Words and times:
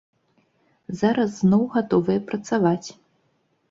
Зараз 1.03 1.37
зноў 1.43 1.63
гатовыя 1.79 2.19
працаваць! 2.35 2.87